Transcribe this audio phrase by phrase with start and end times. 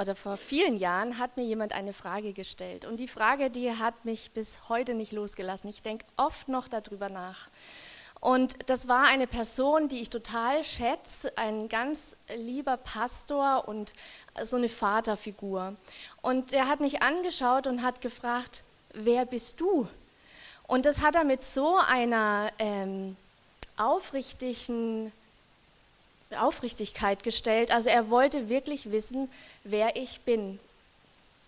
[0.00, 2.84] oder vor vielen Jahren hat mir jemand eine Frage gestellt.
[2.84, 5.70] Und die Frage, die hat mich bis heute nicht losgelassen.
[5.70, 7.48] Ich denke oft noch darüber nach.
[8.20, 13.92] Und das war eine Person, die ich total schätze, ein ganz lieber Pastor und
[14.42, 15.76] so eine Vaterfigur.
[16.22, 18.64] Und er hat mich angeschaut und hat gefragt,
[18.94, 19.88] wer bist du?
[20.66, 23.16] Und das hat er mit so einer ähm,
[23.76, 25.12] aufrichtigen
[26.36, 27.70] Aufrichtigkeit gestellt.
[27.70, 29.30] Also er wollte wirklich wissen,
[29.64, 30.58] wer ich bin.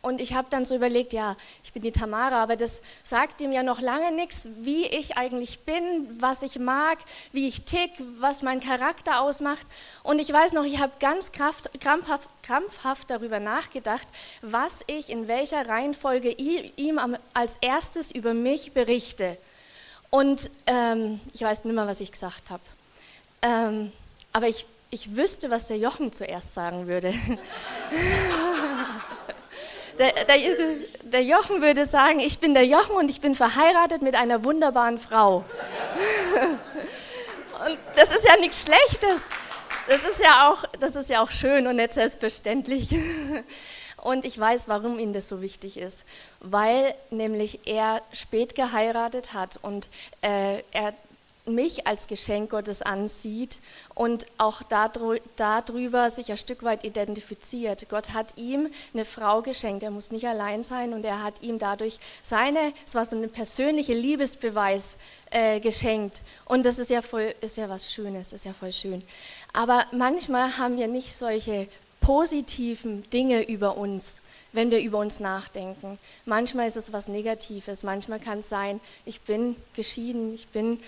[0.06, 1.34] Und ich habe dann so überlegt, ja,
[1.64, 5.58] ich bin die Tamara, aber das sagt ihm ja noch lange nichts, wie ich eigentlich
[5.60, 5.84] bin,
[6.20, 6.98] was ich mag,
[7.32, 9.66] wie ich tick, was mein Charakter ausmacht.
[10.04, 14.06] Und ich weiß noch, ich habe ganz kraft, krampfhaft, krampfhaft darüber nachgedacht,
[14.42, 17.00] was ich in welcher Reihenfolge ihm
[17.34, 19.36] als erstes über mich berichte.
[20.10, 22.62] Und ähm, ich weiß nicht mehr, was ich gesagt habe.
[23.42, 23.90] Ähm,
[24.32, 27.12] aber ich ich wüsste, was der Jochen zuerst sagen würde.
[29.98, 30.36] Der, der,
[31.04, 34.98] der, Jochen würde sagen, ich bin der Jochen und ich bin verheiratet mit einer wunderbaren
[34.98, 35.42] Frau.
[37.66, 39.22] Und das ist ja nichts Schlechtes.
[39.88, 42.94] Das ist ja auch, das ist ja auch schön und nicht selbstverständlich.
[44.02, 46.04] Und ich weiß, warum ihm das so wichtig ist.
[46.40, 49.88] Weil nämlich er spät geheiratet hat und
[50.20, 50.94] äh, er
[51.46, 53.60] mich als Geschenk Gottes ansieht
[53.94, 57.88] und auch darüber sich ein Stück weit identifiziert.
[57.88, 61.58] Gott hat ihm eine Frau geschenkt, er muss nicht allein sein und er hat ihm
[61.58, 64.96] dadurch seine, es war so ein persönlicher Liebesbeweis
[65.30, 66.22] äh, geschenkt.
[66.44, 69.02] Und das ist ja voll, ist ja was Schönes, ist ja voll schön.
[69.52, 71.68] Aber manchmal haben wir nicht solche
[72.00, 74.20] positiven Dinge über uns
[74.56, 75.98] wenn wir über uns nachdenken.
[76.24, 80.80] Manchmal ist es was Negatives, manchmal kann es sein, ich bin geschieden, ich bin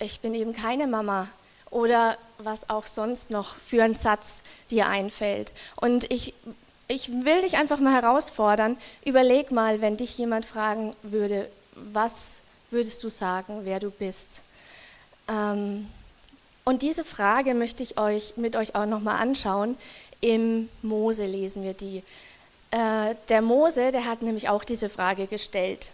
[0.00, 1.28] ich bin eben keine Mama
[1.70, 5.52] oder was auch sonst noch für ein Satz dir einfällt.
[5.76, 6.34] Und ich,
[6.88, 12.40] ich will dich einfach mal herausfordern, überleg mal, wenn dich jemand fragen würde, was
[12.70, 14.42] würdest du sagen, wer du bist?
[15.28, 15.88] Ähm,
[16.64, 19.76] und diese Frage möchte ich euch mit euch auch nochmal anschauen.
[20.20, 22.02] Im Mose lesen wir die.
[22.70, 25.90] Äh, der Mose, der hat nämlich auch diese Frage gestellt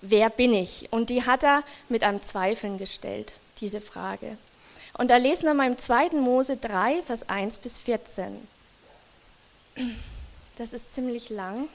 [0.00, 0.88] wer bin ich?
[0.90, 4.36] Und die hat er mit einem Zweifeln gestellt, diese Frage.
[4.94, 6.10] Und da lesen wir mal im 2.
[6.10, 8.46] Mose 3, Vers 1 bis 14.
[10.56, 11.68] Das ist ziemlich lang.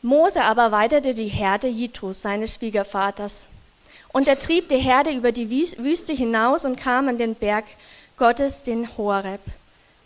[0.00, 3.48] Mose aber weiterte die Herde Jitros, seines Schwiegervaters.
[4.12, 7.64] Und er trieb die Herde über die Wüste hinaus und kam an den Berg
[8.16, 9.40] Gottes, den Horeb.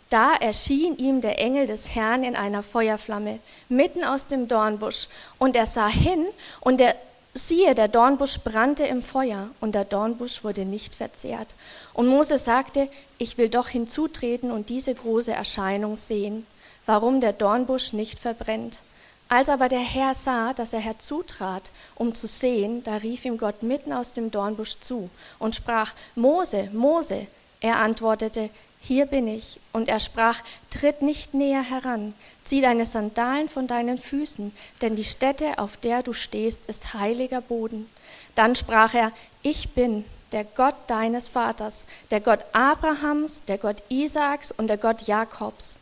[0.09, 3.39] Da erschien ihm der Engel des Herrn in einer Feuerflamme,
[3.69, 5.07] mitten aus dem Dornbusch.
[5.37, 6.25] Und er sah hin,
[6.61, 6.95] und er,
[7.35, 11.53] siehe, der Dornbusch brannte im Feuer, und der Dornbusch wurde nicht verzehrt.
[11.93, 12.89] Und Mose sagte,
[13.19, 16.47] ich will doch hinzutreten und diese große Erscheinung sehen,
[16.87, 18.79] warum der Dornbusch nicht verbrennt.
[19.27, 23.61] Als aber der Herr sah, dass er herzutrat, um zu sehen, da rief ihm Gott
[23.61, 27.27] mitten aus dem Dornbusch zu und sprach, Mose, Mose.
[27.61, 28.49] Er antwortete,
[28.81, 29.59] hier bin ich.
[29.73, 32.13] Und er sprach, tritt nicht näher heran,
[32.43, 37.41] zieh deine Sandalen von deinen Füßen, denn die Stätte, auf der du stehst, ist heiliger
[37.41, 37.89] Boden.
[38.35, 44.51] Dann sprach er, ich bin der Gott deines Vaters, der Gott Abrahams, der Gott Isaaks
[44.51, 45.79] und der Gott Jakobs.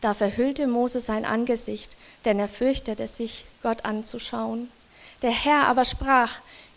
[0.00, 4.70] Da verhüllte Mose sein Angesicht, denn er fürchtete sich, Gott anzuschauen.
[5.22, 6.32] Der Herr aber sprach,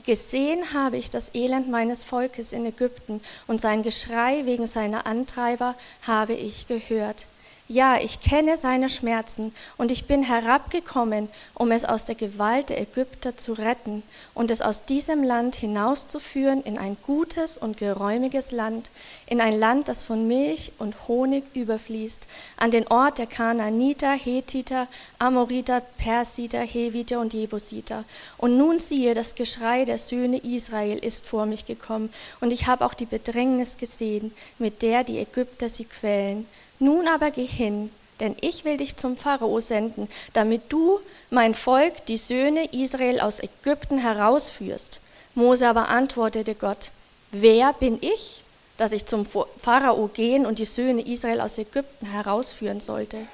[0.10, 5.76] Gesehen habe ich das Elend meines Volkes in Ägypten und sein Geschrei wegen seiner Antreiber
[6.02, 7.28] habe ich gehört.
[7.72, 12.82] Ja, ich kenne seine Schmerzen und ich bin herabgekommen, um es aus der Gewalt der
[12.82, 14.02] Ägypter zu retten
[14.34, 18.90] und es aus diesem Land hinauszuführen in ein gutes und geräumiges Land,
[19.28, 24.88] in ein Land, das von Milch und Honig überfließt, an den Ort der Kanaaniter, Hethiter,
[25.20, 28.04] Amoriter, Persiter, Heviter und Jebusiter.
[28.40, 32.84] Und nun siehe, das Geschrei der Söhne Israel ist vor mich gekommen und ich habe
[32.84, 36.48] auch die Bedrängnis gesehen, mit der die Ägypter sie quälen
[36.80, 41.00] nun aber geh hin, denn ich will dich zum Pharao senden, damit du
[41.30, 45.00] mein Volk, die Söhne Israel aus Ägypten herausführst.
[45.36, 46.92] Mose aber antwortete Gott,
[47.32, 48.44] wer bin ich,
[48.78, 53.28] dass ich zum Pharao gehen und die Söhne Israel aus Ägypten herausführen sollte?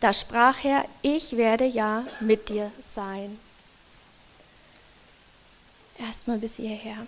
[0.00, 3.38] Da sprach er, ich werde ja mit dir sein.
[5.98, 7.06] Erstmal bis hierher.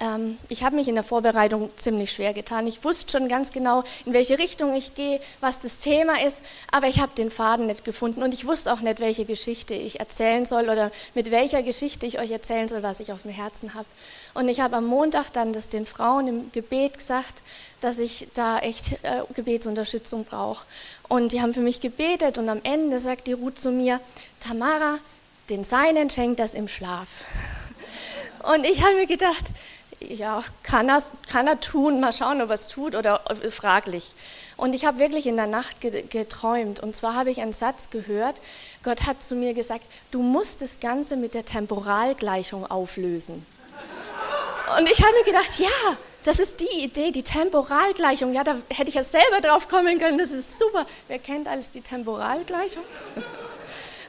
[0.00, 2.66] Ähm, ich habe mich in der Vorbereitung ziemlich schwer getan.
[2.66, 6.86] Ich wusste schon ganz genau, in welche Richtung ich gehe, was das Thema ist, aber
[6.86, 10.44] ich habe den Faden nicht gefunden und ich wusste auch nicht, welche Geschichte ich erzählen
[10.44, 13.86] soll oder mit welcher Geschichte ich euch erzählen soll, was ich auf dem Herzen habe.
[14.34, 17.42] Und ich habe am Montag dann das den Frauen im Gebet gesagt,
[17.80, 20.64] dass ich da echt äh, Gebetsunterstützung brauche.
[21.08, 24.00] Und die haben für mich gebetet und am Ende sagt die Ruth zu mir,
[24.40, 24.98] Tamara,
[25.48, 27.08] den Seinen schenkt das im Schlaf.
[28.54, 29.46] Und ich habe mir gedacht,
[30.00, 34.14] ja, kann er, kann er tun, mal schauen, ob er es tut oder fraglich.
[34.56, 36.80] Und ich habe wirklich in der Nacht geträumt.
[36.80, 38.40] Und zwar habe ich einen Satz gehört,
[38.82, 43.46] Gott hat zu mir gesagt, du musst das Ganze mit der Temporalgleichung auflösen.
[44.78, 48.32] Und ich habe mir gedacht, ja, das ist die Idee, die Temporalgleichung.
[48.32, 50.84] Ja, da hätte ich ja selber drauf kommen können, das ist super.
[51.06, 52.82] Wer kennt alles die Temporalgleichung?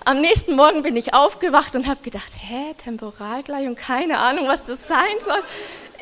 [0.05, 4.87] Am nächsten Morgen bin ich aufgewacht und habe gedacht, hä, Temporalgleichung, keine Ahnung, was das
[4.87, 5.43] sein soll.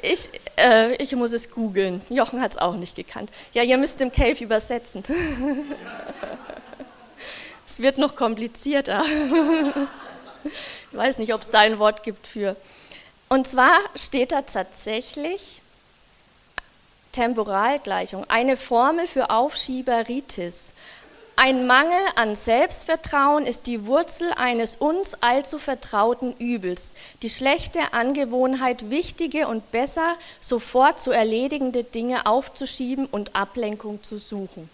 [0.04, 2.02] Ich, äh, ich muss es googeln.
[2.10, 3.32] Jochen hat es auch nicht gekannt.
[3.54, 5.04] Ja, ihr müsst im Cave übersetzen.
[7.66, 9.04] es wird noch komplizierter.
[10.44, 12.56] ich weiß nicht, ob es da ein Wort gibt für.
[13.30, 15.62] Und zwar steht da tatsächlich
[17.12, 20.74] Temporalgleichung, eine Formel für Aufschieberitis.
[21.40, 28.90] Ein Mangel an Selbstvertrauen ist die Wurzel eines uns allzu vertrauten Übels, die schlechte Angewohnheit,
[28.90, 34.68] wichtige und besser sofort zu erledigende Dinge aufzuschieben und Ablenkung zu suchen.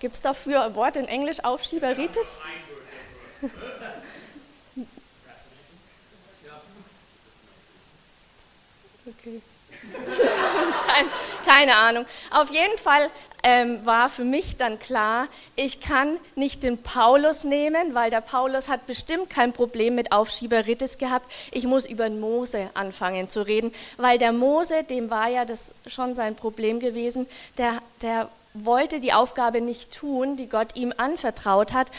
[0.00, 2.38] Gibt es dafür ein Wort in Englisch, Aufschieberitis?
[9.08, 9.40] Okay.
[10.86, 11.06] Kein,
[11.44, 12.06] keine Ahnung.
[12.30, 13.10] Auf jeden Fall
[13.46, 18.68] ähm, war für mich dann klar, ich kann nicht den Paulus nehmen, weil der Paulus
[18.68, 21.30] hat bestimmt kein Problem mit Aufschieberitis gehabt.
[21.52, 25.72] Ich muss über den Mose anfangen zu reden, weil der Mose, dem war ja das
[25.86, 31.72] schon sein Problem gewesen, der, der wollte die Aufgabe nicht tun, die Gott ihm anvertraut
[31.72, 31.92] hat.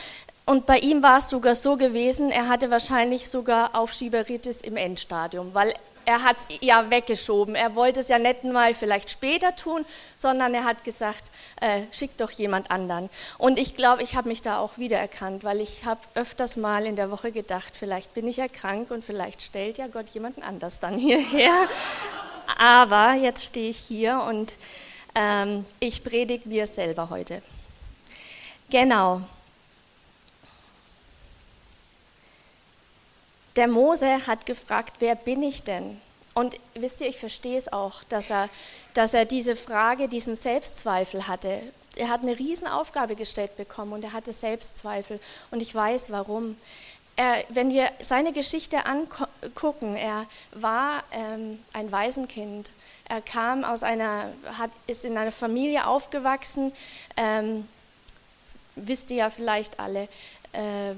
[0.46, 5.54] Und bei ihm war es sogar so gewesen, er hatte wahrscheinlich sogar Aufschieberitis im Endstadium,
[5.54, 5.74] weil
[6.08, 7.54] er hat es ja weggeschoben.
[7.54, 11.26] Er wollte es ja nicht mal vielleicht später tun, sondern er hat gesagt,
[11.60, 13.10] äh, schick doch jemand anderen.
[13.38, 16.96] Und ich glaube, ich habe mich da auch wiedererkannt, weil ich habe öfters mal in
[16.96, 20.80] der Woche gedacht, vielleicht bin ich ja krank und vielleicht stellt ja Gott jemanden anders
[20.80, 21.52] dann hierher.
[22.58, 24.54] Aber jetzt stehe ich hier und
[25.14, 27.42] ähm, ich predige mir selber heute.
[28.70, 29.24] Genau.
[33.58, 36.00] Der Mose hat gefragt, wer bin ich denn?
[36.36, 38.50] Und wisst ihr, ich verstehe es auch, dass er,
[38.94, 41.64] dass er diese Frage, diesen Selbstzweifel hatte.
[41.96, 45.20] Er hat eine Riesenaufgabe gestellt bekommen und er hatte Selbstzweifel.
[45.50, 46.56] Und ich weiß warum.
[47.16, 52.70] Er, wenn wir seine Geschichte angucken, er war ähm, ein Waisenkind.
[53.10, 56.74] Er kam aus einer, hat, ist in einer Familie aufgewachsen,
[57.16, 57.68] ähm,
[58.76, 60.08] wisst ihr ja vielleicht alle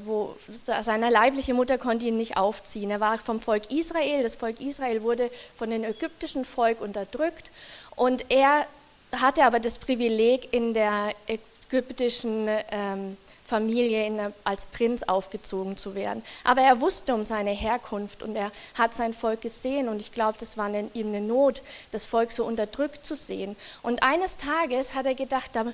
[0.05, 2.91] wo seine leibliche Mutter konnte ihn nicht aufziehen.
[2.91, 4.23] Er war vom Volk Israel.
[4.23, 7.51] Das Volk Israel wurde von dem ägyptischen Volk unterdrückt
[7.95, 8.65] und er
[9.11, 13.17] hatte aber das Privileg, in der ägyptischen ähm,
[13.49, 16.23] Familie als Prinz aufgezogen zu werden.
[16.43, 20.37] Aber er wusste um seine Herkunft und er hat sein Volk gesehen und ich glaube,
[20.39, 21.61] das war ihm eine Not,
[21.91, 23.55] das Volk so unterdrückt zu sehen.
[23.81, 25.65] Und eines Tages hat er gedacht, da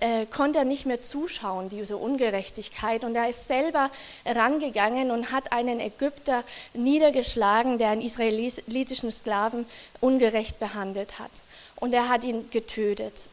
[0.00, 3.04] äh, konnte er nicht mehr zuschauen, diese Ungerechtigkeit.
[3.04, 3.90] Und er ist selber
[4.24, 6.44] rangegangen und hat einen Ägypter
[6.74, 9.66] niedergeschlagen, der einen israelitischen Sklaven
[10.00, 11.30] ungerecht behandelt hat.
[11.76, 13.28] Und er hat ihn getötet.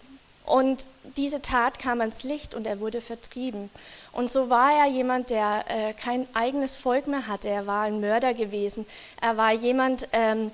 [0.45, 0.87] Und
[1.17, 3.69] diese Tat kam ans Licht und er wurde vertrieben.
[4.11, 7.49] Und so war er jemand, der äh, kein eigenes Volk mehr hatte.
[7.49, 8.85] Er war ein Mörder gewesen.
[9.21, 10.51] Er war jemand, ähm,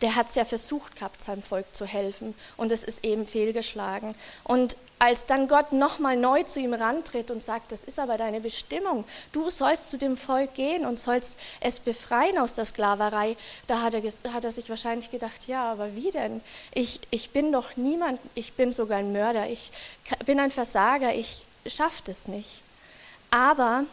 [0.00, 2.34] der hat es ja versucht gehabt, seinem Volk zu helfen.
[2.56, 4.14] Und es ist eben fehlgeschlagen.
[4.44, 8.40] Und als dann Gott nochmal neu zu ihm rantritt und sagt, das ist aber deine
[8.40, 13.34] Bestimmung, du sollst zu dem Volk gehen und sollst es befreien aus der Sklaverei,
[13.66, 14.02] da hat er,
[14.34, 16.42] hat er sich wahrscheinlich gedacht, ja, aber wie denn?
[16.74, 19.72] Ich, ich bin doch niemand, ich bin sogar ein Mörder, ich
[20.26, 22.62] bin ein Versager, ich schaffe das nicht.
[23.30, 23.84] Aber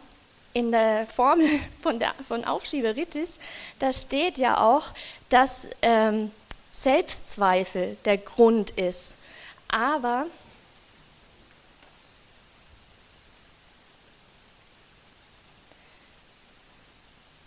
[0.52, 1.48] in der Formel
[1.80, 3.38] von, der, von Aufschieberitis,
[3.78, 4.88] da steht ja auch,
[5.30, 6.32] dass ähm,
[6.70, 9.14] Selbstzweifel der Grund ist.
[9.68, 10.26] Aber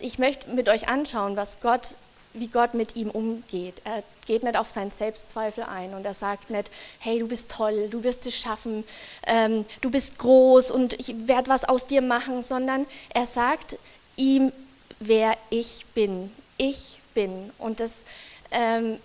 [0.01, 1.95] ich möchte mit euch anschauen, was Gott,
[2.33, 3.81] wie Gott mit ihm umgeht.
[3.83, 7.89] Er geht nicht auf seinen Selbstzweifel ein und er sagt nicht, hey, du bist toll,
[7.89, 8.83] du wirst es schaffen,
[9.27, 13.77] ähm, du bist groß und ich werde was aus dir machen, sondern er sagt
[14.15, 14.51] ihm,
[14.99, 16.31] wer ich bin.
[16.57, 17.51] Ich bin.
[17.57, 18.03] Und das
[18.51, 18.99] ähm,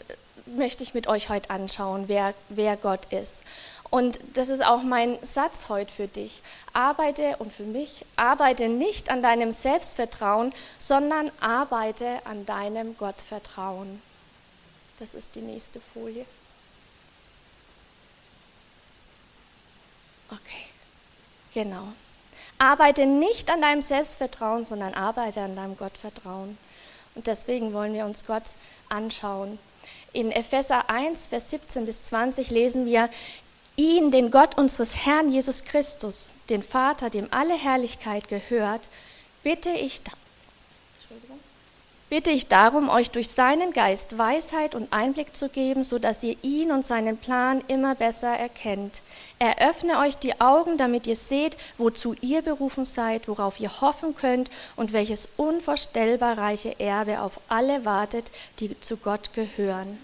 [0.46, 3.42] möchte ich mit euch heute anschauen, wer, wer Gott ist.
[3.90, 6.42] Und das ist auch mein Satz heute für dich.
[6.72, 14.02] Arbeite und für mich, arbeite nicht an deinem Selbstvertrauen, sondern arbeite an deinem Gottvertrauen.
[14.98, 16.24] Das ist die nächste Folie.
[20.30, 20.66] Okay,
[21.54, 21.86] genau.
[22.58, 26.58] Arbeite nicht an deinem Selbstvertrauen, sondern arbeite an deinem Gottvertrauen.
[27.14, 28.42] Und deswegen wollen wir uns Gott
[28.88, 29.58] anschauen.
[30.12, 33.10] In Epheser 1, Vers 17 bis 20 lesen wir,
[33.76, 38.88] ihn, den Gott unseres Herrn Jesus Christus, den Vater, dem alle Herrlichkeit gehört,
[39.42, 40.00] bitte ich,
[42.08, 46.72] bitte ich darum, euch durch seinen Geist Weisheit und Einblick zu geben, sodass ihr ihn
[46.72, 49.02] und seinen Plan immer besser erkennt.
[49.38, 54.50] Eröffne euch die Augen, damit ihr seht, wozu ihr berufen seid, worauf ihr hoffen könnt
[54.76, 58.30] und welches unvorstellbar reiche Erbe auf alle wartet,
[58.60, 59.98] die zu Gott gehören.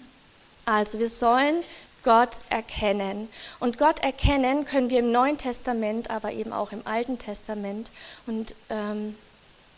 [0.65, 1.63] Also wir sollen
[2.03, 3.29] Gott erkennen.
[3.59, 7.89] Und Gott erkennen können wir im Neuen Testament, aber eben auch im Alten Testament
[8.27, 9.15] und ähm,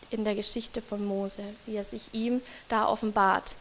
[0.09, 3.55] in der Geschichte von Mose, wie er sich ihm da offenbart.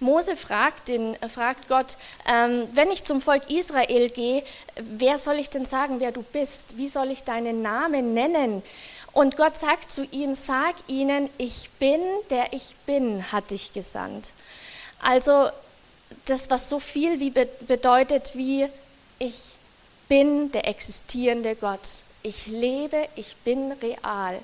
[0.00, 1.96] Mose fragt, den, äh, fragt Gott,
[2.26, 4.42] ähm, wenn ich zum Volk Israel gehe,
[4.76, 6.76] wer soll ich denn sagen, wer du bist?
[6.76, 8.62] Wie soll ich deinen Namen nennen?
[9.12, 14.30] Und Gott sagt zu ihm, sag ihnen, ich bin, der ich bin, hat dich gesandt.
[15.00, 15.50] Also
[16.26, 18.68] das, was so viel wie bedeutet wie
[19.18, 19.56] ich
[20.08, 21.88] bin der existierende Gott.
[22.22, 24.40] Ich lebe, ich bin real.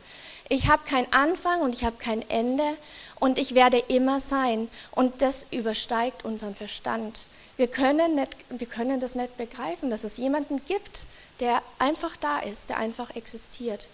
[0.49, 2.77] Ich habe keinen Anfang und ich habe kein Ende
[3.21, 4.69] und ich werde immer sein.
[4.91, 7.21] Und das übersteigt unseren Verstand.
[7.57, 11.07] Wir können, nicht, wir können das nicht begreifen, dass es jemanden gibt,
[11.41, 13.87] der einfach da ist, der einfach existiert.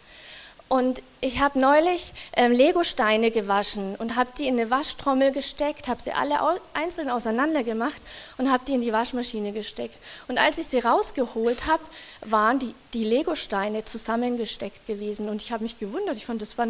[0.69, 6.03] Und ich habe neulich ähm, Legosteine gewaschen und habe die in eine Waschtrommel gesteckt, habe
[6.03, 8.03] sie alle au einzeln auseinander gemacht
[8.37, 9.97] und habe die in die Waschmaschine gesteckt.
[10.27, 11.83] Und als ich sie rausgeholt habe,
[12.23, 15.29] waren die, die Legosteine zusammengesteckt gewesen.
[15.29, 16.67] Und ich habe mich gewundert, ich fand das war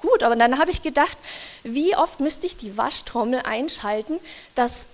[0.00, 0.24] gut.
[0.24, 1.16] Aber dann habe ich gedacht,
[1.62, 4.18] wie oft müsste ich die Waschtrommel einschalten,
[4.56, 4.88] dass,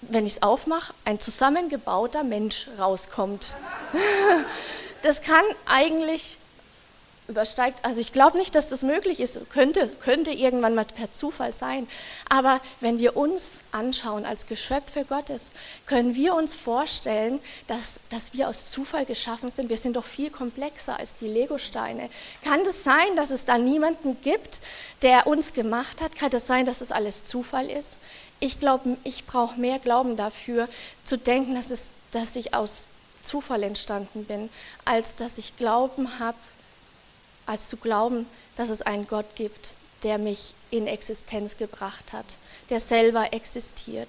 [0.00, 3.48] wenn ich es aufmache, ein zusammengebauter Mensch rauskommt.
[5.02, 6.38] das kann eigentlich
[7.28, 11.52] übersteigt, also ich glaube nicht, dass das möglich ist, könnte, könnte irgendwann mal per Zufall
[11.52, 11.88] sein.
[12.28, 15.52] Aber wenn wir uns anschauen als Geschöpfe Gottes,
[15.86, 19.70] können wir uns vorstellen, dass, dass wir aus Zufall geschaffen sind.
[19.70, 22.10] Wir sind doch viel komplexer als die Legosteine.
[22.42, 24.60] Kann es das sein, dass es da niemanden gibt,
[25.02, 26.16] der uns gemacht hat?
[26.16, 27.98] Kann es das sein, dass es alles Zufall ist?
[28.40, 30.68] Ich glaube, ich brauche mehr Glauben dafür,
[31.04, 32.88] zu denken, dass, es, dass ich aus
[33.22, 34.50] Zufall entstanden bin,
[34.84, 36.36] als dass ich Glauben habe,
[37.46, 42.26] als zu glauben, dass es einen Gott gibt, der mich in Existenz gebracht hat,
[42.70, 44.08] der selber existiert.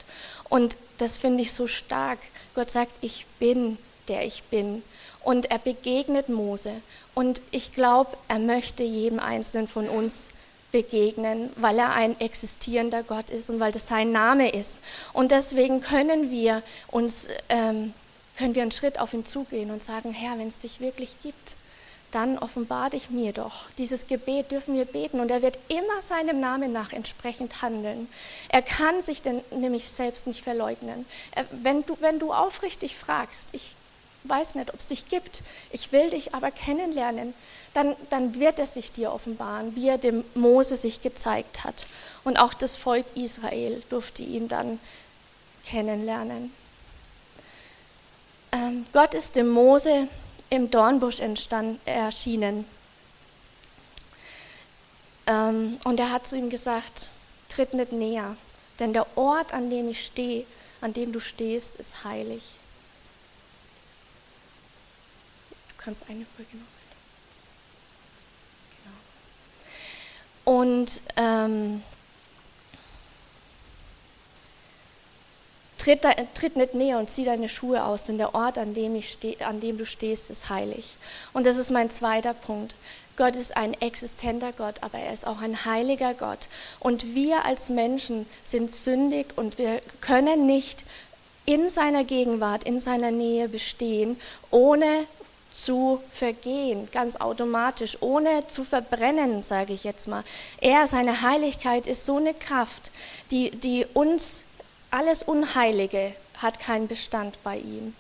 [0.50, 2.20] Und das finde ich so stark.
[2.54, 3.78] Gott sagt, ich bin,
[4.08, 4.84] der ich bin.
[5.24, 6.74] Und er begegnet Mose.
[7.14, 10.30] Und ich glaube, er möchte jedem Einzelnen von uns
[10.72, 14.82] begegnen, weil er ein existierender Gott ist und weil das sein Name ist.
[15.14, 16.62] Und deswegen können wir
[16.92, 17.94] uns, ähm,
[18.38, 21.56] können wir einen Schritt auf ihn zugehen und sagen, Herr, wenn es dich wirklich gibt,
[22.16, 23.70] dann offenbar dich mir doch.
[23.78, 28.08] Dieses Gebet dürfen wir beten und er wird immer seinem Namen nach entsprechend handeln.
[28.48, 31.06] Er kann sich denn nämlich selbst nicht verleugnen.
[31.52, 33.76] Wenn du, wenn du aufrichtig fragst, ich
[34.24, 37.34] weiß nicht, ob es dich gibt, ich will dich aber kennenlernen,
[37.74, 41.86] dann, dann wird er sich dir offenbaren, wie er dem Mose sich gezeigt hat.
[42.24, 44.80] Und auch das Volk Israel durfte ihn dann
[45.66, 46.54] kennenlernen.
[48.54, 50.08] Ähm, Gott ist dem Mose
[50.56, 52.66] im Dornbusch entstand, erschienen.
[55.28, 57.10] Ähm, und er hat zu ihm gesagt,
[57.50, 58.36] tritt nicht näher,
[58.80, 60.46] denn der Ort, an dem ich stehe,
[60.82, 62.56] an dem du stehst, ist heilig.
[65.70, 66.64] Du kannst eine Folge noch.
[70.44, 70.60] Genau.
[70.60, 71.84] Und ähm,
[75.86, 76.02] Tritt,
[76.34, 79.60] tritt, nicht näher und zieh deine Schuhe aus, denn der Ort, an dem, steh, an
[79.60, 80.98] dem du stehst, ist heilig.
[81.32, 82.74] Und das ist mein zweiter Punkt.
[83.18, 86.50] Gott ist ein existenter Gott, aber er ist auch ein heiliger Gott.
[86.80, 90.84] Und wir als Menschen sind sündig und wir können nicht
[91.46, 95.06] in seiner Gegenwart, in seiner Nähe bestehen, ohne
[95.52, 100.24] zu vergehen, ganz automatisch, ohne zu verbrennen, sage ich jetzt mal.
[100.62, 102.92] Er, seine Heiligkeit ist so eine Kraft,
[103.30, 104.46] die, die uns
[104.96, 107.94] alles Unheilige hat keinen Bestand bei ihm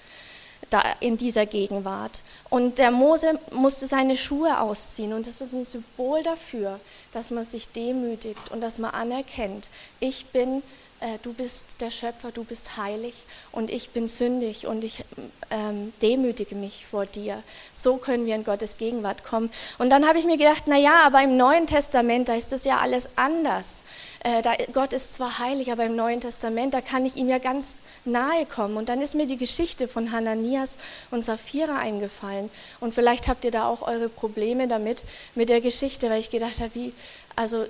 [0.69, 2.23] da in dieser Gegenwart.
[2.49, 6.79] Und der Mose musste seine Schuhe ausziehen und das ist ein Symbol dafür,
[7.11, 10.63] dass man sich demütigt und dass man anerkennt, ich bin
[11.01, 15.03] äh, du bist der Schöpfer, du bist heilig und ich bin sündig und ich
[15.49, 17.43] ähm, demütige mich vor dir.
[17.73, 19.51] So können wir in Gottes Gegenwart kommen.
[19.77, 22.63] Und dann habe ich mir gedacht, na ja, aber im Neuen Testament, da ist das
[22.63, 23.81] ja alles anders.
[24.23, 27.39] Äh, da, Gott ist zwar heilig, aber im Neuen Testament, da kann ich ihm ja
[27.39, 27.75] ganz
[28.05, 28.77] nahe kommen.
[28.77, 30.77] Und dann ist mir die Geschichte von Hananias
[31.11, 32.49] und Sapphira eingefallen.
[32.79, 35.03] Und vielleicht habt ihr da auch eure Probleme damit,
[35.35, 36.93] mit der Geschichte, weil ich gedacht habe, wie,
[37.35, 37.65] also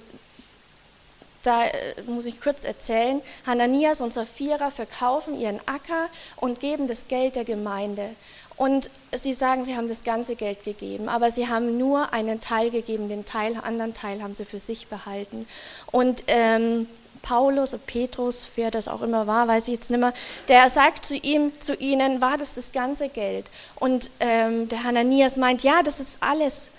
[1.45, 7.07] da äh, muss ich kurz erzählen, Hananias und Sapphira verkaufen ihren Acker und geben das
[7.07, 8.09] Geld der Gemeinde.
[8.57, 12.69] Und sie sagen, sie haben das ganze Geld gegeben, aber sie haben nur einen Teil
[12.69, 15.45] gegeben, den Teil, anderen Teil haben sie für sich behalten.
[15.91, 16.87] Und ähm,
[17.21, 20.13] Paulus oder Petrus, wer das auch immer war, weiß ich jetzt nicht mehr,
[20.47, 23.47] der sagt zu ihm, zu ihnen, war das das ganze Geld?
[23.75, 26.69] Und ähm, der Hananias meint, ja, das ist alles.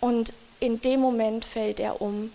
[0.00, 2.32] Und in dem Moment fällt er um.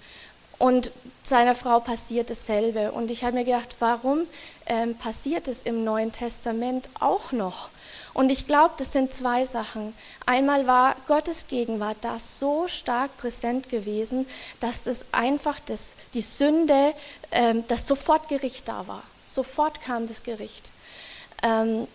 [0.57, 0.91] Und
[1.23, 2.91] seiner Frau passiert dasselbe.
[2.91, 4.21] Und ich habe mir gedacht, warum
[4.65, 7.69] ähm, passiert es im Neuen Testament auch noch?
[8.13, 9.93] Und ich glaube, das sind zwei Sachen.
[10.25, 14.25] Einmal war Gottes Gegenwart da so stark präsent gewesen,
[14.59, 16.93] dass das einfach das, die Sünde,
[17.31, 19.03] ähm, dass sofort Gericht da war.
[19.27, 20.71] Sofort kam das Gericht.
[21.43, 21.87] Ähm,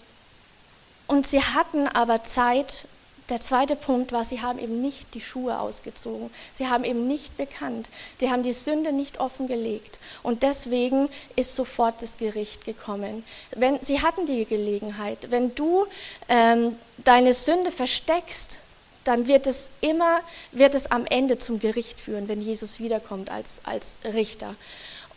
[1.09, 2.87] und sie hatten aber Zeit,
[3.29, 6.31] der zweite Punkt war, sie haben eben nicht die Schuhe ausgezogen.
[6.53, 7.89] Sie haben eben nicht bekannt.
[8.21, 9.99] Die haben die Sünde nicht offengelegt.
[10.23, 13.25] Und deswegen ist sofort das Gericht gekommen.
[13.53, 15.31] Wenn, sie hatten die Gelegenheit.
[15.31, 15.87] Wenn du
[16.29, 18.59] ähm, deine Sünde versteckst,
[19.05, 20.21] dann wird es immer,
[20.53, 24.55] wird es am Ende zum Gericht führen, wenn Jesus wiederkommt als, als Richter.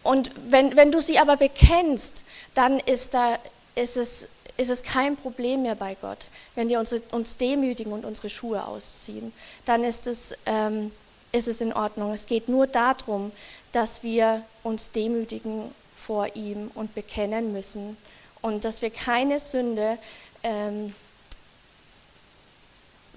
[0.04, 3.40] Und wenn, wenn du sie aber bekennst, dann ist, da,
[3.76, 6.30] ist es ist es kein Problem mehr bei Gott.
[6.56, 9.34] Wenn wir uns, uns demütigen und unsere Schuhe ausziehen,
[9.66, 10.92] dann ist es, ähm,
[11.32, 12.14] ist es in Ordnung.
[12.14, 13.32] Es geht nur darum,
[13.72, 17.98] dass wir uns demütigen vor ihm und bekennen müssen
[18.42, 19.98] und dass wir keine Sünde
[20.44, 20.94] ähm,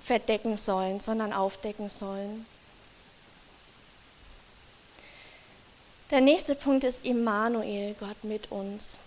[0.02, 2.46] verdecken sollen, sondern aufdecken sollen.
[6.10, 8.98] Der nächste Punkt ist Immanuel, Gott mit uns.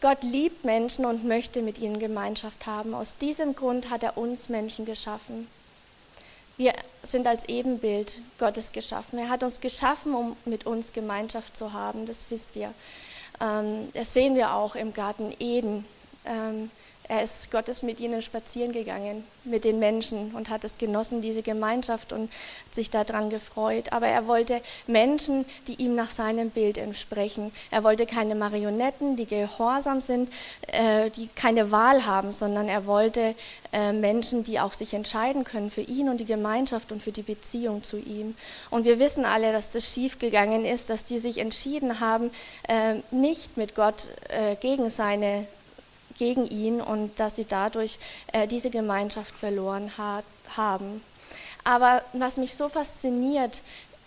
[0.00, 2.94] Gott liebt Menschen und möchte mit ihnen Gemeinschaft haben.
[2.94, 5.48] Aus diesem Grund hat er uns Menschen geschaffen.
[6.56, 9.18] Wir sind als Ebenbild Gottes geschaffen.
[9.18, 12.06] Er hat uns geschaffen, um mit uns Gemeinschaft zu haben.
[12.06, 12.72] Das wisst ihr.
[13.40, 15.84] Ähm, das sehen wir auch im Garten Eden.
[17.10, 21.22] Er ist, Gott ist mit ihnen spazieren gegangen, mit den Menschen und hat es genossen,
[21.22, 22.30] diese Gemeinschaft und
[22.70, 23.92] sich daran gefreut.
[23.92, 27.50] Aber er wollte Menschen, die ihm nach seinem Bild entsprechen.
[27.70, 30.30] Er wollte keine Marionetten, die gehorsam sind,
[30.66, 33.34] äh, die keine Wahl haben, sondern er wollte
[33.72, 37.22] äh, Menschen, die auch sich entscheiden können für ihn und die Gemeinschaft und für die
[37.22, 38.34] Beziehung zu ihm.
[38.68, 42.30] Und wir wissen alle, dass das schiefgegangen ist, dass die sich entschieden haben,
[42.68, 45.46] äh, nicht mit Gott äh, gegen seine
[46.16, 47.98] gegen ihn und dass sie dadurch
[48.32, 50.24] äh, diese Gemeinschaft verloren hat,
[50.56, 51.02] haben.
[51.64, 53.62] Aber was mich so fasziniert,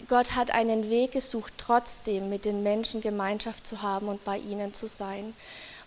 [0.08, 4.74] Gott hat einen Weg gesucht, trotzdem mit den Menschen Gemeinschaft zu haben und bei ihnen
[4.74, 5.34] zu sein.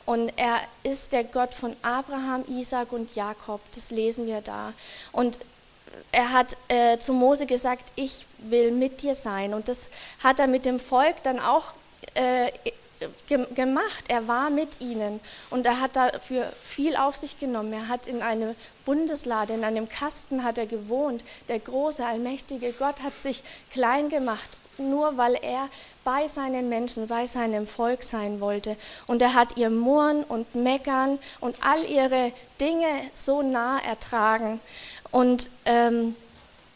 [0.07, 3.61] Und er ist der Gott von Abraham, Isaac und Jakob.
[3.74, 4.72] Das lesen wir da.
[5.12, 5.38] Und
[6.12, 9.55] er hat äh, zu Mose gesagt, ich will mit dir sein.
[9.55, 9.88] Und das
[10.22, 11.72] hat er mit dem Volk dann auch
[12.14, 12.53] äh,
[13.55, 14.05] gemacht.
[14.09, 17.73] Er war mit ihnen und er hat dafür viel auf sich genommen.
[17.73, 21.25] Er hat in einem Bundeslade, in einem Kasten hat er gewohnt.
[21.49, 25.69] Der große, allmächtige Gott hat sich klein gemacht, nur weil er
[26.05, 28.77] bei seinen Menschen, bei seinem Volk sein wollte.
[29.07, 34.61] Und er hat ihr Murren und Meckern und all ihre Dinge so nah ertragen.
[35.11, 36.14] Und ähm,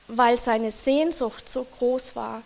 [0.09, 2.43] weil seine Sehnsucht so groß war,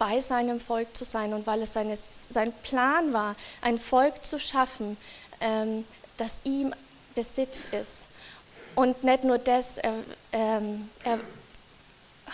[0.00, 4.38] bei seinem Volk zu sein und weil es seine, sein Plan war, ein Volk zu
[4.38, 4.96] schaffen,
[5.42, 5.84] ähm,
[6.16, 6.74] das ihm
[7.14, 8.08] Besitz ist.
[8.74, 9.92] Und nicht nur das, er,
[10.32, 11.20] ähm, er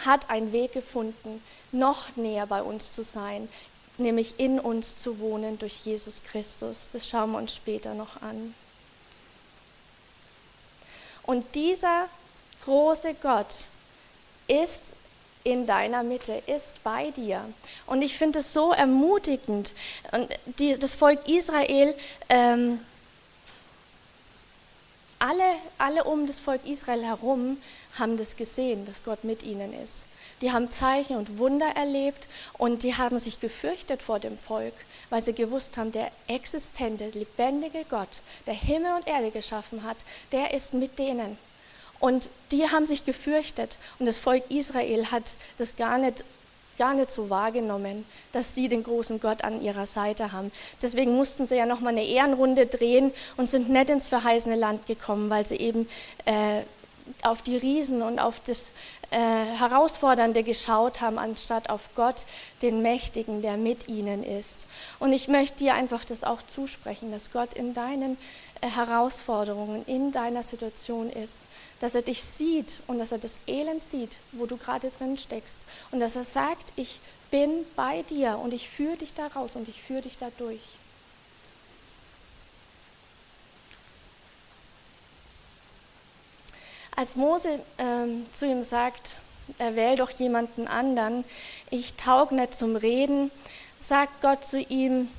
[0.04, 3.48] hat einen Weg gefunden, noch näher bei uns zu sein,
[3.98, 6.88] nämlich in uns zu wohnen durch Jesus Christus.
[6.92, 8.54] Das schauen wir uns später noch an.
[11.24, 12.08] Und dieser
[12.64, 13.64] große Gott
[14.46, 14.94] ist
[15.46, 17.40] in deiner Mitte, ist bei dir.
[17.86, 19.74] Und ich finde es so ermutigend.
[20.10, 20.28] Und
[20.58, 21.94] die, das Volk Israel,
[22.28, 22.80] ähm,
[25.20, 25.44] alle,
[25.78, 27.58] alle um das Volk Israel herum
[27.96, 30.06] haben das gesehen, dass Gott mit ihnen ist.
[30.40, 32.26] Die haben Zeichen und Wunder erlebt
[32.58, 34.74] und die haben sich gefürchtet vor dem Volk,
[35.10, 39.96] weil sie gewusst haben, der existente, lebendige Gott, der Himmel und Erde geschaffen hat,
[40.32, 41.38] der ist mit denen.
[42.00, 46.24] Und die haben sich gefürchtet und das Volk Israel hat das gar nicht
[46.76, 50.52] gar nicht so wahrgenommen, dass sie den großen Gott an ihrer Seite haben.
[50.82, 55.30] Deswegen mussten sie ja nochmal eine Ehrenrunde drehen und sind nicht ins verheißene Land gekommen,
[55.30, 55.88] weil sie eben
[56.24, 56.62] äh,
[57.22, 58.72] auf die Riesen und auf das
[59.10, 62.26] äh, Herausfordernde geschaut haben, anstatt auf Gott,
[62.62, 64.66] den Mächtigen, der mit ihnen ist.
[64.98, 68.18] Und ich möchte dir einfach das auch zusprechen, dass Gott in deinen
[68.60, 71.44] äh, Herausforderungen, in deiner Situation ist,
[71.80, 75.66] dass er dich sieht und dass er das Elend sieht, wo du gerade drin steckst
[75.90, 79.68] und dass er sagt, ich bin bei dir und ich führe dich da raus und
[79.68, 80.30] ich führe dich da
[86.98, 89.16] Als Mose ähm, zu ihm sagt,
[89.58, 91.24] erwähl doch jemanden anderen,
[91.68, 93.30] ich taug nicht zum Reden,
[93.78, 95.10] sagt Gott zu ihm,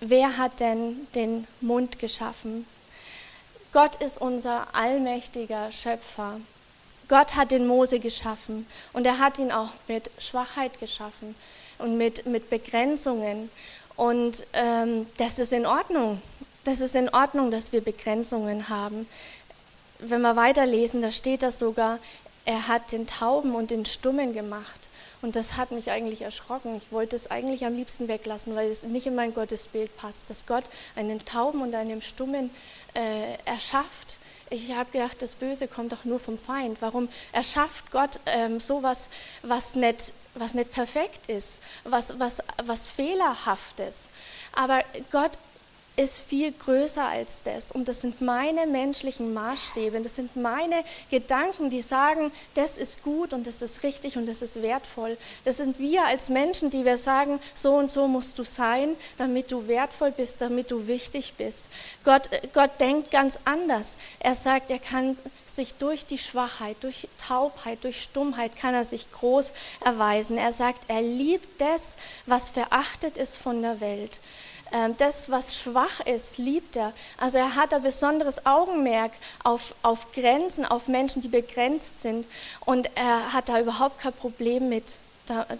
[0.00, 2.66] wer hat denn den Mund geschaffen?
[3.74, 6.40] Gott ist unser allmächtiger Schöpfer.
[7.06, 11.34] Gott hat den Mose geschaffen und er hat ihn auch mit Schwachheit geschaffen
[11.76, 13.50] und mit, mit Begrenzungen.
[13.94, 16.22] Und ähm, das ist in Ordnung.
[16.64, 19.06] Das ist in Ordnung, dass wir Begrenzungen haben
[19.98, 21.98] wenn wir weiterlesen, da steht das sogar,
[22.44, 24.80] er hat den Tauben und den Stummen gemacht.
[25.22, 26.76] Und das hat mich eigentlich erschrocken.
[26.76, 30.46] Ich wollte es eigentlich am liebsten weglassen, weil es nicht in mein Gottesbild passt, dass
[30.46, 32.50] Gott einen Tauben und einen Stummen
[32.94, 34.18] äh, erschafft.
[34.50, 36.80] Ich habe gedacht, das Böse kommt doch nur vom Feind.
[36.80, 39.10] Warum erschafft Gott ähm, sowas,
[39.42, 44.10] was nicht, was nicht perfekt ist, was, was, was fehlerhaft ist?
[44.52, 45.32] Aber Gott
[45.96, 47.72] ist viel größer als das.
[47.72, 50.00] Und das sind meine menschlichen Maßstäbe.
[50.00, 54.42] Das sind meine Gedanken, die sagen, das ist gut und das ist richtig und das
[54.42, 55.16] ist wertvoll.
[55.44, 59.50] Das sind wir als Menschen, die wir sagen, so und so musst du sein, damit
[59.50, 61.66] du wertvoll bist, damit du wichtig bist.
[62.04, 63.96] Gott, Gott denkt ganz anders.
[64.20, 69.10] Er sagt, er kann sich durch die Schwachheit, durch Taubheit, durch Stummheit, kann er sich
[69.12, 70.36] groß erweisen.
[70.36, 74.20] Er sagt, er liebt das, was verachtet ist von der Welt.
[74.76, 76.92] Ähm, das, was schwach ist, liebt er.
[77.16, 79.12] Also er hat ein besonderes Augenmerk
[79.42, 82.26] auf, auf Grenzen, auf Menschen, die begrenzt sind.
[82.64, 84.98] Und er hat da überhaupt kein Problem mit,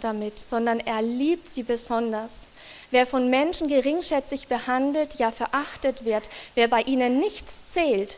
[0.01, 2.47] damit, sondern er liebt sie besonders.
[2.91, 8.17] Wer von Menschen geringschätzig behandelt, ja verachtet wird, wer bei ihnen nichts zählt,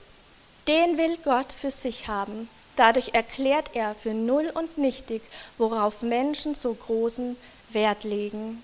[0.68, 2.50] den will Gott für sich haben.
[2.76, 5.22] Dadurch erklärt er für null und nichtig,
[5.58, 7.36] worauf Menschen so großen
[7.72, 8.64] Wert legen.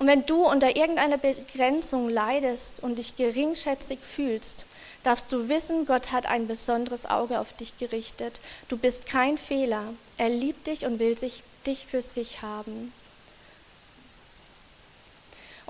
[0.00, 4.64] Und wenn du unter irgendeiner Begrenzung leidest und dich geringschätzig fühlst,
[5.02, 8.40] darfst du wissen, Gott hat ein besonderes Auge auf dich gerichtet.
[8.70, 9.84] Du bist kein Fehler.
[10.16, 12.94] Er liebt dich und will sich, dich für sich haben.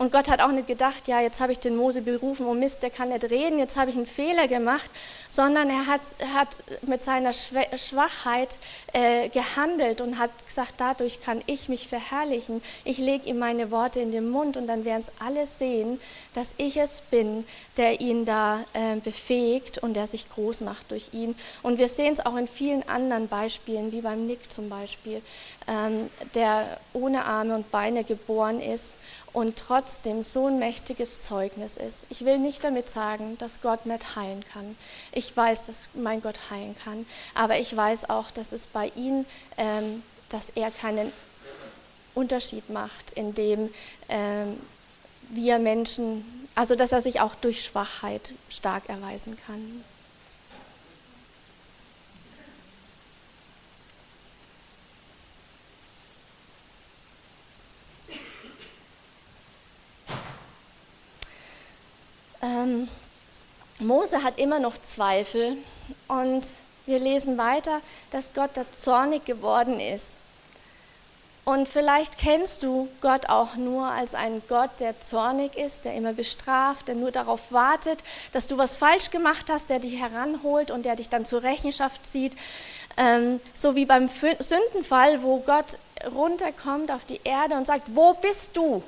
[0.00, 2.82] Und Gott hat auch nicht gedacht, ja, jetzt habe ich den Mose berufen, oh Mist,
[2.82, 4.90] der kann nicht reden, jetzt habe ich einen Fehler gemacht,
[5.28, 6.00] sondern er hat,
[6.32, 6.48] hat
[6.80, 8.56] mit seiner Schwachheit
[8.94, 12.62] äh, gehandelt und hat gesagt, dadurch kann ich mich verherrlichen.
[12.84, 16.00] Ich lege ihm meine Worte in den Mund und dann werden es alle sehen,
[16.34, 17.44] dass ich es bin,
[17.76, 21.34] der ihn da äh, befähigt und der sich groß macht durch ihn.
[21.62, 25.22] Und wir sehen es auch in vielen anderen Beispielen, wie beim Nick zum Beispiel,
[25.66, 28.98] ähm, der ohne Arme und Beine geboren ist
[29.32, 32.06] und trotzdem so ein mächtiges Zeugnis ist.
[32.10, 34.76] Ich will nicht damit sagen, dass Gott nicht heilen kann.
[35.12, 39.24] Ich weiß, dass mein Gott heilen kann, aber ich weiß auch, dass es bei ihm,
[39.56, 41.12] ähm, dass er keinen
[42.14, 43.70] Unterschied macht, indem
[44.08, 44.58] ähm,
[45.30, 49.84] wir Menschen, also dass er sich auch durch Schwachheit stark erweisen kann.
[62.42, 62.88] Ähm,
[63.78, 65.56] Mose hat immer noch Zweifel
[66.08, 66.46] und
[66.86, 70.16] wir lesen weiter, dass Gott da zornig geworden ist.
[71.44, 76.12] Und vielleicht kennst du Gott auch nur als einen Gott, der zornig ist, der immer
[76.12, 77.98] bestraft, der nur darauf wartet,
[78.32, 82.06] dass du was falsch gemacht hast, der dich heranholt und der dich dann zur Rechenschaft
[82.06, 82.34] zieht.
[82.96, 85.78] Ähm, so wie beim Sündenfall, wo Gott
[86.14, 88.82] runterkommt auf die Erde und sagt, wo bist du?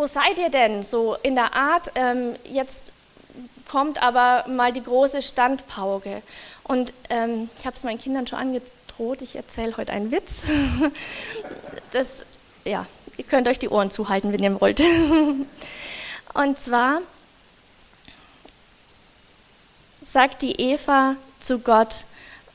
[0.00, 0.82] wo seid ihr denn?
[0.82, 2.92] So in der Art, ähm, jetzt
[3.68, 6.22] kommt aber mal die große Standpauke.
[6.64, 8.38] Und ähm, ich habe es meinen Kindern schon
[9.00, 10.42] angedroht, ich erzähle heute einen Witz.
[11.92, 12.24] Das,
[12.64, 12.86] ja,
[13.16, 14.80] ihr könnt euch die Ohren zuhalten, wenn ihr wollt.
[16.34, 17.00] Und zwar
[20.00, 22.04] sagt die Eva zu Gott,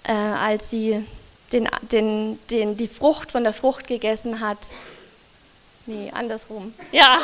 [0.03, 1.05] äh, als sie
[1.51, 4.59] den, den, den, die Frucht von der Frucht gegessen hat,
[5.87, 6.73] Nee, andersrum.
[6.91, 7.19] Ja,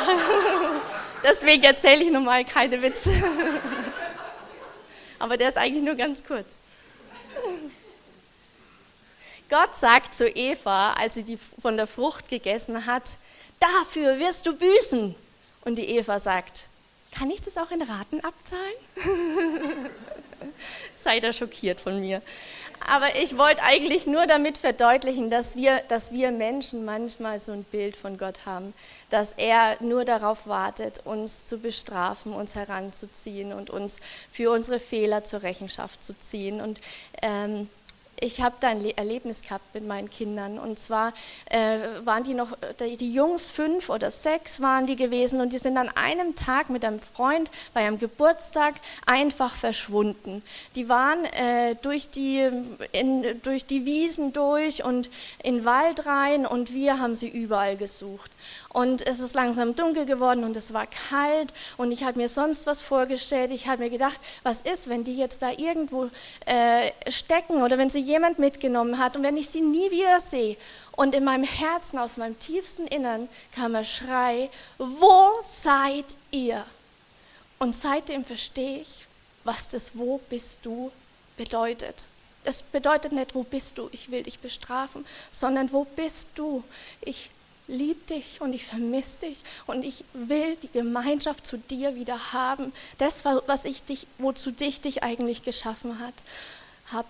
[1.24, 3.10] deswegen erzähle ich nun mal keine Witze.
[5.18, 6.46] Aber der ist eigentlich nur ganz kurz.
[9.52, 13.18] Gott sagt zu Eva, als sie die von der Frucht gegessen hat,
[13.60, 15.14] dafür wirst du büßen.
[15.66, 16.68] Und die Eva sagt,
[17.10, 18.62] kann ich das auch in Raten abzahlen?
[20.94, 22.22] Seid ihr schockiert von mir.
[22.88, 27.64] Aber ich wollte eigentlich nur damit verdeutlichen, dass wir, dass wir Menschen manchmal so ein
[27.64, 28.72] Bild von Gott haben,
[29.10, 35.24] dass er nur darauf wartet, uns zu bestrafen, uns heranzuziehen und uns für unsere Fehler
[35.24, 36.62] zur Rechenschaft zu ziehen.
[36.62, 36.80] Und
[37.20, 37.68] ähm,
[38.22, 40.58] ich habe da ein Erlebnis gehabt mit meinen Kindern.
[40.58, 41.12] Und zwar
[41.50, 45.76] äh, waren die noch, die Jungs fünf oder sechs waren die gewesen und die sind
[45.76, 48.74] an einem Tag mit einem Freund bei einem Geburtstag
[49.06, 50.42] einfach verschwunden.
[50.76, 52.48] Die waren äh, durch, die,
[52.92, 55.10] in, durch die Wiesen durch und
[55.42, 58.30] in den Wald rein und wir haben sie überall gesucht.
[58.72, 62.66] Und es ist langsam dunkel geworden und es war kalt und ich habe mir sonst
[62.66, 63.50] was vorgestellt.
[63.50, 66.08] Ich habe mir gedacht, was ist, wenn die jetzt da irgendwo
[66.46, 70.56] äh, stecken oder wenn sie jemand mitgenommen hat und wenn ich sie nie wieder sehe.
[70.92, 76.64] Und in meinem Herzen, aus meinem tiefsten Innern kam ein Schrei, wo seid ihr?
[77.58, 79.06] Und seitdem verstehe ich,
[79.44, 80.90] was das Wo bist du
[81.36, 82.06] bedeutet.
[82.44, 86.64] Das bedeutet nicht, wo bist du, ich will dich bestrafen, sondern wo bist du?
[87.02, 87.30] Ich
[87.68, 92.72] liebe dich und ich vermisse dich und ich will die Gemeinschaft zu dir wieder haben.
[92.98, 96.14] Das, was ich dich, wozu dich dich eigentlich geschaffen hat,
[96.92, 97.08] habe.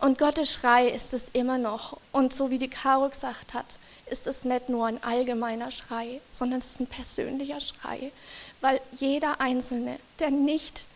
[0.00, 1.98] Und Gottes Schrei ist es immer noch.
[2.12, 6.58] Und so wie die Caro gesagt hat, ist es nicht nur ein allgemeiner Schrei, sondern
[6.58, 8.12] es ist ein persönlicher Schrei.
[8.60, 10.86] Weil jeder Einzelne, der nicht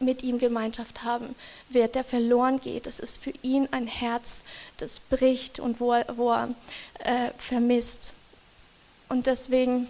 [0.00, 1.34] mit ihm Gemeinschaft haben
[1.70, 2.86] wird, der verloren geht.
[2.86, 4.44] Es ist für ihn ein Herz,
[4.76, 6.54] das bricht und wo er, wo er
[7.00, 8.14] äh, vermisst.
[9.08, 9.88] Und deswegen,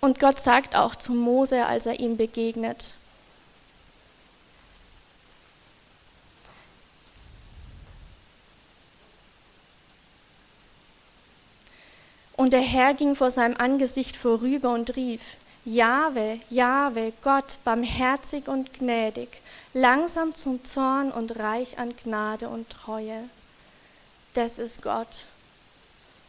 [0.00, 2.92] und Gott sagt auch zu Mose, als er ihm begegnet,
[12.38, 18.72] Und der Herr ging vor seinem Angesicht vorüber und rief, Jahwe, Jahwe, Gott, barmherzig und
[18.74, 19.28] gnädig,
[19.74, 23.24] langsam zum Zorn und reich an Gnade und Treue.
[24.34, 25.24] Das ist Gott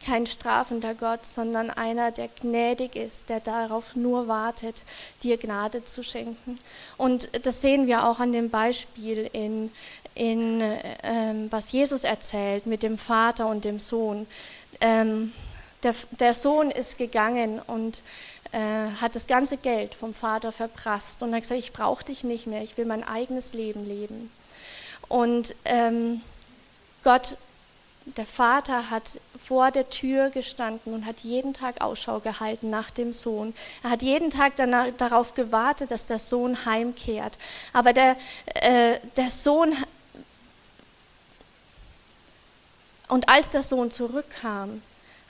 [0.04, 4.82] kein strafender Gott, sondern einer, der gnädig ist, der darauf nur wartet,
[5.22, 6.58] dir Gnade zu schenken.
[6.96, 9.70] Und das sehen wir auch an dem Beispiel in,
[10.14, 10.62] in
[11.02, 14.26] ähm, was Jesus erzählt mit dem Vater und dem Sohn.
[14.80, 15.32] Ähm,
[15.82, 18.02] der, der Sohn ist gegangen und
[18.52, 22.46] äh, hat das ganze Geld vom Vater verprasst und hat gesagt, ich brauche dich nicht
[22.46, 24.30] mehr, ich will mein eigenes Leben leben.
[25.08, 26.20] Und ähm,
[27.02, 27.36] Gott
[28.06, 33.12] der Vater hat vor der Tür gestanden und hat jeden Tag Ausschau gehalten nach dem
[33.12, 33.54] Sohn.
[33.82, 37.38] Er hat jeden Tag danach, darauf gewartet, dass der Sohn heimkehrt.
[37.72, 38.16] Aber der,
[38.54, 39.76] äh, der Sohn,
[43.08, 44.82] und als der Sohn zurückkam,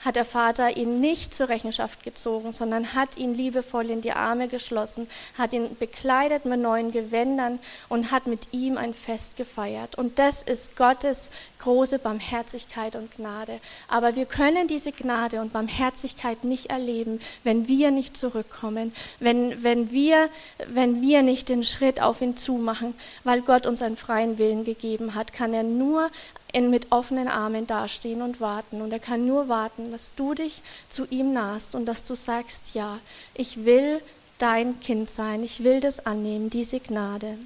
[0.03, 4.47] hat der Vater ihn nicht zur Rechenschaft gezogen, sondern hat ihn liebevoll in die Arme
[4.47, 9.97] geschlossen, hat ihn bekleidet mit neuen Gewändern und hat mit ihm ein Fest gefeiert.
[9.97, 13.59] Und das ist Gottes große Barmherzigkeit und Gnade.
[13.87, 19.91] Aber wir können diese Gnade und Barmherzigkeit nicht erleben, wenn wir nicht zurückkommen, wenn, wenn,
[19.91, 20.29] wir,
[20.67, 25.13] wenn wir nicht den Schritt auf ihn zumachen, weil Gott uns einen freien Willen gegeben
[25.13, 26.09] hat, kann er nur
[26.53, 28.81] mit offenen Armen dastehen und warten.
[28.81, 32.73] Und er kann nur warten, dass du dich zu ihm nahst und dass du sagst,
[32.73, 32.99] ja,
[33.33, 34.01] ich will
[34.37, 37.37] dein Kind sein, ich will das annehmen, diese Gnade.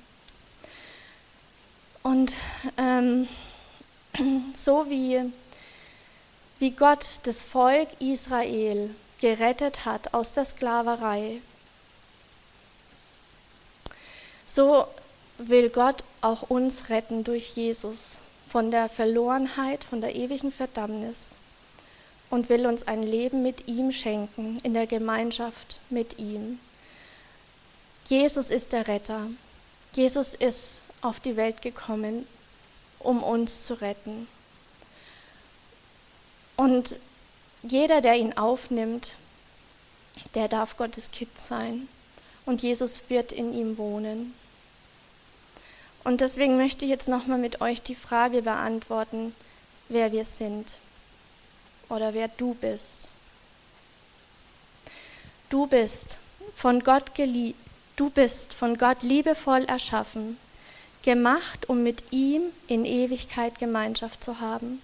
[2.03, 2.33] Und
[2.77, 3.27] ähm,
[4.53, 5.21] so wie,
[6.59, 11.41] wie Gott das Volk Israel gerettet hat aus der Sklaverei,
[14.47, 14.85] so
[15.37, 18.19] will Gott auch uns retten durch Jesus
[18.55, 21.35] von der Verlorenheit, von der ewigen Verdammnis
[22.29, 26.57] und will uns ein Leben mit ihm schenken, in der Gemeinschaft mit ihm.
[28.05, 29.27] Jesus ist der Retter.
[29.93, 32.25] Jesus ist auf die Welt gekommen,
[32.99, 34.25] um uns zu retten.
[36.55, 36.97] Und
[37.61, 39.17] jeder, der ihn aufnimmt,
[40.33, 41.89] der darf Gottes Kind sein.
[42.45, 44.33] Und Jesus wird in ihm wohnen.
[46.05, 49.35] Und deswegen möchte ich jetzt nochmal mit euch die Frage beantworten,
[49.89, 50.73] wer wir sind
[51.89, 53.09] oder wer du bist.
[55.49, 56.19] Du bist
[56.55, 57.59] von Gott geliebt,
[57.95, 60.37] du bist von Gott liebevoll erschaffen,
[61.01, 64.81] gemacht, um mit ihm in Ewigkeit Gemeinschaft zu haben.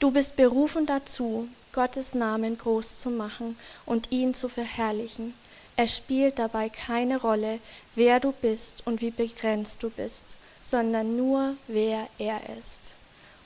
[0.00, 5.32] Du bist berufen dazu, Gottes Namen groß zu machen und ihn zu verherrlichen.
[5.76, 7.58] Es spielt dabei keine Rolle,
[7.94, 12.94] wer du bist und wie begrenzt du bist, sondern nur wer er ist.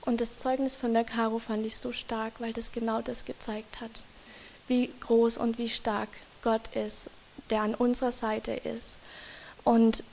[0.03, 3.81] Und das Zeugnis von der Caro fand ich so stark, weil das genau das gezeigt
[3.81, 3.91] hat,
[4.67, 6.09] wie groß und wie stark
[6.43, 7.11] Gott ist,
[7.51, 9.01] der an unserer Seite ist.
[9.65, 10.05] Und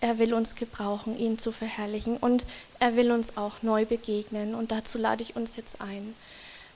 [0.00, 2.18] er will uns gebrauchen, ihn zu verherrlichen.
[2.18, 2.44] Und
[2.78, 4.54] er will uns auch neu begegnen.
[4.54, 6.14] Und dazu lade ich uns jetzt ein,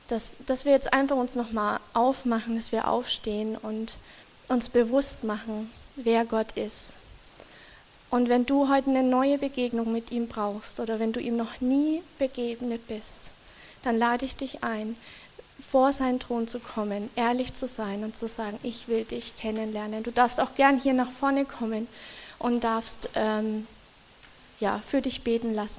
[0.08, 3.96] dass, dass wir jetzt einfach uns nochmal aufmachen, dass wir aufstehen und
[4.48, 6.94] uns bewusst machen, wer Gott ist.
[8.10, 11.60] Und wenn du heute eine neue Begegnung mit ihm brauchst oder wenn du ihm noch
[11.60, 13.30] nie begegnet bist,
[13.82, 14.96] dann lade ich dich ein,
[15.60, 20.02] vor seinen Thron zu kommen, ehrlich zu sein und zu sagen, ich will dich kennenlernen.
[20.02, 21.88] Du darfst auch gern hier nach vorne kommen
[22.38, 23.66] und darfst ähm,
[24.60, 25.76] ja, für dich beten lassen.